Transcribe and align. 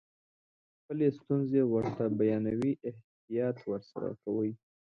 خپلې 0.79 1.07
ستونزې 1.17 1.61
ورته 1.73 2.03
بیانوئ 2.19 2.73
احتیاط 2.89 3.57
ورسره 3.69 4.09
کوئ. 4.23 4.51